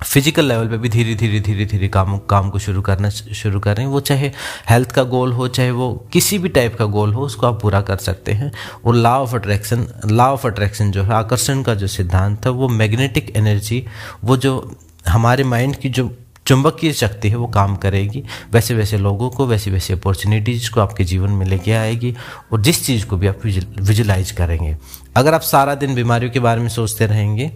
फ़िज़िकल 0.03 0.46
लेवल 0.46 0.67
पे 0.67 0.77
भी 0.77 0.89
धीरे 0.89 1.13
धीरे 1.15 1.39
धीरे 1.39 1.65
धीरे 1.65 1.88
काम 1.88 2.17
काम 2.29 2.50
को 2.50 2.60
शुरू 2.60 2.81
करना 2.81 3.10
शुरू 3.10 3.60
करें 3.60 3.86
वो 3.86 4.00
चाहे 4.00 4.31
हेल्थ 4.70 4.91
का 4.91 5.03
गोल 5.03 5.34
हो, 5.34 5.48
चाहे 5.48 5.72
वो 5.72 5.93
किसी 6.13 6.38
भी 6.38 6.50
टाइप 6.50 6.75
का 6.77 6.86
गोल 6.86 7.13
हो, 7.13 7.22
उसको 7.22 7.48
आप 7.48 7.62
पूरा 7.62 7.81
कर 7.81 7.98
सकते 7.98 8.31
हैं। 8.31 8.51
और 8.86 8.96
law 8.96 9.12
of 9.17 9.36
attraction 9.36 9.86
law 10.05 10.25
of 10.25 10.48
attraction 10.48 10.91
जो 10.91 11.03
है, 11.03 11.13
आकर्षण 11.13 11.62
का 11.63 11.75
जो 11.75 11.88
सिद्धांत 11.88 12.46
है, 12.46 12.51
वो 12.51 12.67
मैग्नेटिक 12.70 13.36
एनर्जी 13.38 13.86
वो 14.24 14.38
जो 14.38 14.75
हमारे 15.08 15.43
माइंड 15.43 15.75
की 15.75 15.89
जो 15.89 16.10
चुंबकीय 16.48 16.93
शक्ति 16.93 17.29
है, 17.29 17.36
वो 17.36 17.48
काम 17.48 17.75
करेगी। 17.75 18.24
वैसे 18.51 18.75
वैसे 18.75 18.98
लोगों 18.98 19.29
को, 19.29 19.46
वैसी 19.48 19.72
वैसी 19.72 19.93
अपॉर्चुनिटीज़ 19.93 20.70
को 20.72 20.81
आपके 20.81 21.03
जीवन 21.03 21.31
में 21.31 21.46
लेके 21.46 21.72
आएगी 21.74 22.15
और 22.51 22.62
जिस 22.62 22.86
चीज़ 22.86 23.05
को 23.05 23.17
भी 23.17 23.27
आप 23.27 23.46
विजुलाइज 23.46 24.31
करेंगे। 24.31 24.75
अगर 25.15 25.34
आप 25.34 25.41
सारा 25.41 25.75
दिन 25.75 25.96
बीमारियों 25.96 26.31
के 26.31 26.39
बारे 26.39 26.62
में 26.62 26.70
सोचते 26.70 27.05
रहेंगे 27.05 27.51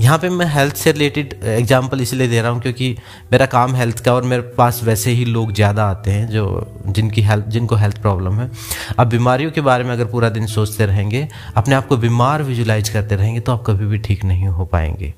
यहाँ 0.00 0.18
पे 0.18 0.28
मैं 0.28 0.46
हेल्थ 0.46 0.74
से 0.74 0.92
रिलेटेड 0.92 1.32
एग्जांपल 1.44 2.00
इसलिए 2.00 2.28
दे 2.28 2.40
रहा 2.40 2.50
हूँ 2.50 2.60
क्योंकि 2.62 2.96
मेरा 3.32 3.46
काम 3.46 3.74
हेल्थ 3.76 3.98
का 4.04 4.12
और 4.14 4.24
मेरे 4.24 4.42
पास 4.56 4.80
वैसे 4.84 5.10
ही 5.10 5.24
लोग 5.24 5.52
ज़्यादा 5.52 5.84
आते 5.84 6.10
हैं 6.10 6.28
जो 6.28 6.44
जिनकी 6.88 7.22
हेल्थ 7.22 7.46
जिनको 7.46 7.76
हेल्थ 7.76 8.00
प्रॉब्लम 8.02 8.38
है। 8.40 8.50
अब 8.98 9.08
बीमारियों 9.08 9.50
के 9.50 9.60
बारे 9.60 9.84
में 9.84 9.92
अगर 9.92 10.04
पूरा 10.04 10.28
दिन 10.28 10.46
सोचते 10.46 10.86
रहेंगे, 10.86 11.26
अपने 11.56 11.74
आप 11.74 11.86
को 11.86 11.96
बीमार 11.96 12.42
विजुलाइज 12.42 12.88
करते 12.88 13.16
रहेंगे 13.16 13.40
तो 13.40 13.52
आप 13.52 13.64
कभी 13.66 13.86
भी 13.86 13.98
ठीक 13.98 14.24
नहीं 14.24 14.46
हो 14.46 14.64
पाएँगे। 14.64 15.12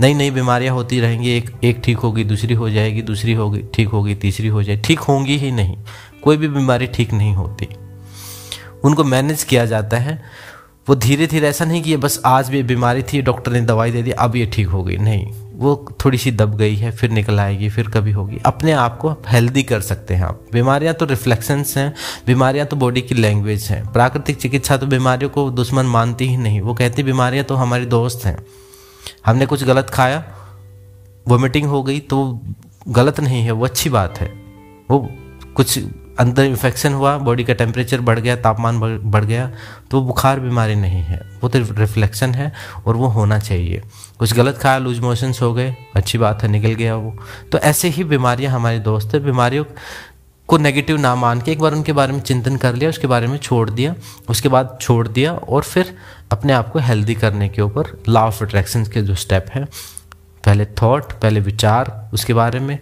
नई 0.00 0.14
नई 0.14 0.30
बीमारियाँ 0.30 0.74
होती 0.74 1.00
रहेंगी, 1.00 1.30
एक 1.30 1.50
एक 1.64 1.80
ठीक 1.84 1.98
होगी, 1.98 2.24
दूसरी 2.24 2.54
हो 2.54 2.70
जाएगी, 2.70 3.02
दूसरी 3.02 3.32
होगी, 3.32 3.62
ठीक 3.74 3.88
होगी, 3.88 4.14
तीसरी 4.16 4.48
हो 4.48 4.62
जाएगी 4.62 4.82
ठीक 4.82 5.00
होंगी 5.00 5.36
ही 5.38 5.50
नहीं। 5.52 5.76
कोई 6.22 6.36
भी 6.36 6.48
बीमारी 6.48 6.86
ठीक 6.86 7.12
नहीं 7.12 7.34
होती। 7.34 7.68
उनको 8.84 9.04
मैनेज 9.04 9.44
किया 9.44 9.64
जाता 9.66 9.96
है। 9.96 10.20
वो 10.88 10.94
धीरे 10.94 11.26
धीरे 11.26 11.48
ऐसा 11.48 11.64
नहीं 11.64 11.82
कि 11.82 11.90
ये 11.90 11.96
बस 11.96 12.20
आज 12.26 12.48
भी 12.50 12.62
बीमारी 12.62 13.02
थी, 13.02 13.22
डॉक्टर 13.22 13.52
ने 13.52 13.60
दवाई 13.60 13.90
दे 13.90 14.02
दी, 14.02 14.10
अब 14.10 14.36
ये 14.36 14.46
ठीक 14.46 14.68
हो 14.68 14.82
गई। 14.84 14.96
नहीं, 14.96 15.26
वो 15.54 15.96
थोड़ी 16.04 16.18
सी 16.18 16.30
दब 16.30 16.56
गई 16.56 16.74
है, 16.76 16.90
फिर 16.90 17.10
निकल 17.10 17.40
आएगी, 17.40 17.68
फिर 17.68 17.88
कभी 17.88 18.12
होगी। 18.12 18.38
अपने 18.46 18.72
आप 18.72 18.98
को 18.98 19.10
हेल्दी 19.28 19.62
कर 19.62 19.80
सकते 19.80 20.14
हैं 20.14 20.24
आप। 20.24 20.44
बीमारियाँ 20.52 20.94
तो 20.94 21.04
रिफ्लेक्शंस 21.04 21.76
हैं, 21.76 21.94
बीमारियाँ 22.26 22.66
तो 22.66 22.76
बॉडी 22.76 23.00
की 23.00 23.14
लैंग्वेज 23.14 23.62
हैं। 23.62 23.92
प्राकृतिक 23.92 24.36
चिकित्सा 24.36 24.76
तो 24.76 24.86
बीमारियों 24.86 25.30
को 25.30 25.50
दुश्मन 25.50 25.86
मानती 25.86 26.28
ही 26.28 26.36
नहीं। 26.36 26.60
वो 26.60 26.74
कहती 26.74 27.02
बीमारियाँ 27.02 27.44
तो 27.44 27.54
हमारी 27.54 27.86
दोस्त 27.86 28.24
हैं। 28.24 28.38
हमने 29.26 29.46
कुछ 29.46 29.64
गलत 29.64 29.90
खाया, 29.90 30.22
वोमिटिंग 31.28 31.66
हो 31.66 31.82
गई 31.82 32.00
तो 32.00 32.40
गलत 32.88 33.20
नहीं 33.20 33.42
है, 33.42 33.50
वो 33.50 33.64
अच्छी 33.64 33.90
बात 33.90 34.18
है। 34.18 34.32
वो 34.90 35.08
कुछ 35.56 35.78
अंदर 36.18 36.44
इन्फेक्शन 36.44 36.92
हुआ 36.92 37.16
बॉडी 37.18 37.44
का 37.44 37.52
टेम्परेचर 37.52 38.00
बढ़ 38.00 38.18
गया, 38.18 38.36
तापमान 38.36 38.78
बढ़ 39.02 39.24
गया 39.24 39.50
तो 39.90 40.00
बुखार 40.02 40.40
बीमारी 40.40 40.74
नहीं 40.74 41.02
है। 41.02 41.20
वो 41.42 41.48
तो 41.48 41.58
रिफ्लेक्शन 41.58 42.34
है 42.34 42.52
और 42.86 42.96
वो 42.96 43.06
होना 43.06 43.38
चाहिए। 43.38 43.82
कुछ 44.18 44.34
गलत 44.34 44.58
खाया 44.58 44.78
लूज 44.78 45.00
मोशंस 45.00 45.42
हो 45.42 45.52
गए, 45.54 45.74
अच्छी 45.94 46.18
बात 46.18 46.42
है, 46.42 46.48
निकल 46.48 46.74
गया 46.74 46.96
वो। 46.96 47.16
तो 47.52 47.58
ऐसे 47.58 47.88
ही 47.88 48.04
बीमारियाँ 48.04 48.52
हमारे 48.52 48.78
दोस्त 48.78 49.14
है, 49.14 49.20
बीमारियों 49.20 49.64
को 50.48 50.56
नेगेटिव 50.58 50.96
ना 50.96 51.14
मान 51.14 51.40
के 51.40 51.52
एक 51.52 51.58
बार 51.58 51.72
उनके 51.72 51.92
बारे 51.92 52.12
में 52.12 52.20
चिंतन 52.20 52.56
कर 52.56 52.74
लिया, 52.74 52.90
उसके 52.90 53.06
बारे 53.06 53.26
में 53.26 53.36
छोड़ 53.38 53.68
दिया, 53.70 53.94
उसके 54.28 54.48
बाद 54.48 54.78
छोड़ 54.80 55.06
दिया 55.08 55.32
और 55.32 55.62
फिर 55.62 55.96
अपने 56.32 56.52
आप 56.52 56.70
को 56.70 56.78
हेल्दी 56.78 57.14
करने 57.14 57.48
के 57.48 57.62
ऊपर 57.62 58.02
लॉ 58.08 58.20
ऑफ़ 58.20 58.42
अट्रैक्शन 58.44 58.84
के 58.84 59.02
जो 59.02 59.14
स्टेप 59.14 59.46
हैं, 59.54 59.64
पहले 60.44 60.64
थॉट 60.82 61.12
पहले 61.12 61.40
विचार, 61.40 62.10
उसके 62.14 62.34
बारे 62.34 62.60
में 62.60 62.78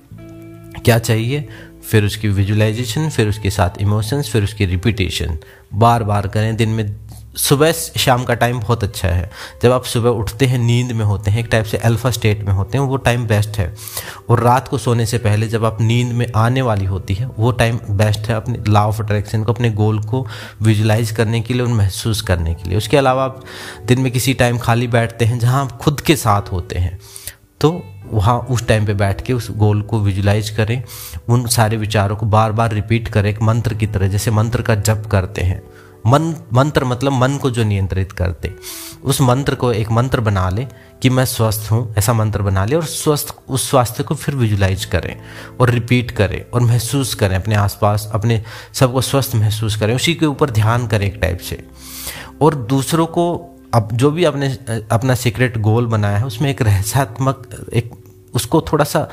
क्या 0.85 0.99
चाहिए 0.99 1.49
फिर 1.93 2.05
उसकी 2.05 2.29
विजुलाइजेशन 2.31 3.09
फिर 3.11 3.29
उसके 3.29 3.51
साथ 3.51 3.81
इमोशंस 3.81 4.31
फिर 4.31 4.45
उसकी 4.45 4.67
रिपीटेशन 4.67 5.39
बार 5.75 6.03
बार 6.03 6.27
करें, 6.27 6.57
दिन 6.57 6.69
में 6.69 6.95
सुबह 7.37 7.73
शाम 7.73 8.25
का 8.25 8.35
टाइम 8.35 8.59
बहुत 8.61 8.83
अच्छा 8.85 9.09
है। 9.09 9.31
जब 9.63 9.73
आप 9.73 9.85
सुबह 9.85 10.11
उठते 10.11 10.47
हैं, 10.47 10.59
नींद 10.59 10.93
में 10.93 11.05
होते 11.05 11.31
हैं, 11.31 11.41
एक 11.41 11.47
टाइप 11.47 11.65
से 11.65 11.77
अल्फ़ा 11.79 12.11
स्टेट 12.11 12.43
में 12.45 12.53
होते 12.53 12.79
हैं, 12.79 12.85
वो 12.85 12.97
टाइम 12.97 13.25
बेस्ट 13.27 13.59
है। 13.59 13.75
और 14.31 14.41
रात 14.41 14.69
को 14.69 14.79
सोने 14.79 15.07
से 15.07 15.19
पहले 15.19 15.49
जब 15.49 15.65
आप 15.65 15.81
नींद 15.81 16.13
में 16.13 16.27
आने 16.37 16.63
वाली 16.63 16.85
होती 16.85 17.15
है, 17.15 17.27
वो 17.39 17.53
टाइम 17.53 17.79
बेस्ट 17.91 18.29
है 18.29 18.35
अपने 18.35 18.59
लॉ 18.69 18.81
ऑफ़ 18.81 19.03
अट्रैक्शन 19.03 19.45
को, 19.45 19.53
अपने 19.53 19.71
गोल 19.71 19.99
को 20.03 20.27
विजुलाइज 20.63 21.11
करने 21.11 21.41
के 21.41 21.55
लिए 21.55 21.63
और 21.63 21.69
महसूस 21.69 22.21
करने 22.21 22.55
के 22.55 22.69
लिए। 22.69 22.79
उसके 22.79 22.97
अलावा 22.97 23.25
आप 23.25 23.43
दिन 23.87 24.01
में 24.01 24.13
किसी 24.13 24.35
टाइम 24.35 24.59
खाली 24.59 24.87
बैठते 24.89 25.25
हैं 25.25 25.39
जहाँ 25.39 25.65
आप 25.65 25.77
खुद 25.79 26.01
के 26.01 26.17
साथ 26.17 26.53
होते 26.53 26.79
हैं 26.79 26.99
तो 27.61 27.71
वहाँ 28.13 28.39
उस 28.41 28.67
टाइम 28.67 28.87
पे 28.87 28.95
बैठ 28.95 29.21
के 29.21 29.33
उस 29.33 29.51
गोल 29.51 29.83
को 29.83 30.01
विजुलाइज 30.01 30.51
करें, 30.51 30.83
उन 31.29 31.47
सारे 31.47 31.77
विचारों 31.77 32.17
को 32.17 32.27
बार 32.27 32.53
बार 32.53 32.73
रिपीट 32.73 33.09
करें 33.09 33.31
एक 33.31 33.43
मंत्र 33.43 33.75
की 33.75 33.87
तरह, 33.87 34.09
जैसे 34.09 34.31
मंत्र 34.31 34.63
का 34.63 34.75
जप 34.75 35.09
करते 35.11 35.43
हैं। 35.43 35.63
मन, 36.07 36.35
मंत्र 36.53 36.85
मतलब 36.85 37.13
मन 37.13 37.37
को 37.37 37.51
जो 37.51 37.65
नियंत्रित 37.65 38.13
करते। 38.13 38.55
उस 39.05 39.21
मंत्र 39.21 39.55
को 39.55 39.73
एक 39.73 39.91
मंत्र 39.91 40.21
बना 40.21 40.49
ले 40.51 40.67
कि 41.03 41.11
मैं 41.11 41.25
स्वस्थ 41.25 41.71
हूँ, 41.73 41.95
ऐसा 41.99 42.13
मंत्र 42.13 42.43
बना 42.43 42.65
ले 42.65 42.77
और 42.77 42.85
स्वस्थ, 42.85 43.35
उस 43.49 43.71
स्वास्थ्य 43.71 44.03
को 44.03 44.15
फिर 44.15 44.35
विजुलाइज 44.35 44.85
करें 44.85 45.17
और 45.61 45.71
रिपीट 45.71 46.11
करें 46.11 46.51
और 46.51 46.61
महसूस 46.61 47.15
करें 47.15 47.37
अपने 47.37 47.55
आसपास, 47.55 48.11
अपने 48.15 48.43
सबको 48.73 49.01
स्वस्थ 49.01 49.35
महसूस 49.35 49.77
करें। 49.77 49.95
उसी 49.95 50.15
के 50.15 50.27
ऊपर 50.27 50.51
ध्यान 50.51 50.87
करें 50.87 51.07
एक 51.07 51.15
टाइप 51.15 51.39
से। 51.39 51.65
और 52.43 52.55
दूसरों 52.55 53.07
को 53.07 53.49
अब 53.75 53.89
जो 53.93 54.11
भी 54.11 54.25
आपने 54.25 54.49
अपना 54.93 55.15
सीक्रेट 55.15 55.59
गोल 55.59 55.87
बनाया 55.87 56.17
है, 56.17 56.27
उसमें 56.27 56.51
एक 56.51 56.63
रहस्यात्मक, 56.63 57.67
एक 57.73 57.91
उसको 58.35 58.61
थोड़ा 58.61 58.85
सा 58.85 59.09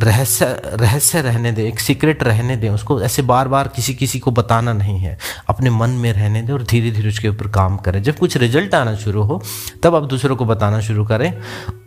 रहस्य 0.00 0.46
रहस्य 0.64 1.22
रहने 1.22 1.52
दें, 1.52 1.64
एक 1.64 1.80
सीक्रेट 1.80 2.22
रहने 2.22 2.56
दें, 2.56 2.70
उसको 2.70 3.02
ऐसे 3.02 3.22
बार 3.22 3.48
बार 3.48 3.68
किसी 3.68 3.94
किसी 3.94 4.18
को 4.18 4.30
बताना 4.30 4.72
नहीं 4.72 4.98
है। 4.98 5.18
अपने 5.48 5.70
मन 5.70 5.90
में 5.90 6.12
रहने 6.12 6.42
दें 6.42 6.54
और 6.54 6.62
धीरे 6.62 6.90
धीरे 6.90 7.08
उसके 7.08 7.28
ऊपर 7.28 7.48
काम 7.48 7.76
करें। 7.76 8.02
जब 8.02 8.16
कुछ 8.16 8.36
रिज़ल्ट 8.36 8.74
आना 8.74 8.96
शुरू 8.96 9.22
हो, 9.22 9.42
तब 9.82 9.94
आप 9.94 10.02
दूसरों 10.02 10.36
को 10.36 10.44
बताना 10.44 10.80
शुरू 10.80 11.04
करें 11.04 11.42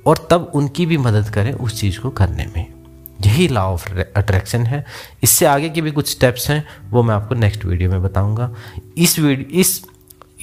और 0.06 0.28
तब 0.30 0.52
उनकी 0.56 0.86
भी 0.86 0.98
मदद 0.98 1.30
करें 1.30 1.54
उस 1.54 1.80
चीज़ 1.80 2.00
को 2.00 2.10
करने 2.10 2.50
में। 2.58 2.66
यही 3.26 3.48
लॉ 3.48 3.62
ऑफ़ 3.62 4.00
अट्रैक्शन 4.16 4.66
है। 4.66 4.86
इससे 5.24 5.46
आगे 5.46 5.70
के 5.70 5.82
भी 5.82 5.92
कुछ 5.92 6.12
स्टेप्स 6.12 6.50
हैं, 6.50 6.68
वो 6.90 7.04
मैं 7.04 7.16
आपको 7.16 7.36
नेक्स्ट 7.36 7.66
वीडियो 7.66 7.92
में 7.92 8.04
बताऊँगा। 8.04 8.54
इस 8.98 9.20
वीडियो 9.20 9.60
इस 9.60 9.84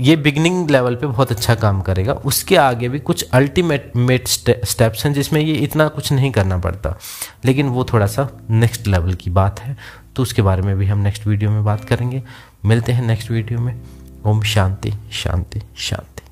ये 0.00 0.16
बिगनिंग 0.16 0.70
लेवल 0.70 0.94
पे 0.94 1.06
बहुत 1.06 1.30
अच्छा 1.30 1.54
काम 1.54 1.80
करेगा। 1.80 2.12
उसके 2.12 2.56
आगे 2.56 2.88
भी 2.88 2.98
कुछ 2.98 3.28
अल्टीमेट 3.32 3.92
मेट 3.96 4.28
स्टेप्स 4.28 5.06
हैं 5.06 5.12
जिसमें 5.12 5.40
ये 5.40 5.54
इतना 5.54 5.88
कुछ 5.88 6.12
नहीं 6.12 6.30
करना 6.30 6.58
पड़ता। 6.58 6.98
लेकिन 7.44 7.66
वो 7.66 7.84
थोड़ा 7.84 8.06
सा 8.06 8.28
नेक्स्ट 8.50 8.86
लेवल 8.86 9.14
की 9.14 9.30
बात 9.30 9.60
है। 9.60 9.76
तो 10.16 10.22
उसके 10.22 10.42
बारे 10.42 10.62
में 10.62 10.76
भी 10.76 10.86
हम 10.86 10.98
नेक्स्ट 10.98 11.26
वीडियो 11.26 11.50
में 11.50 11.64
बात 11.64 11.84
करेंगे। 11.84 12.22
मिलते 12.64 12.92
हैं 12.92 13.06
नेक्स्ट 13.06 13.30
वीडियो 13.30 13.58
में। 13.60 13.80
ओम 14.26 14.42
शांति 14.42 14.92
शांति 15.12 15.62
शांति। 15.76 16.24